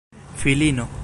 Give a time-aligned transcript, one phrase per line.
[0.35, 0.87] filino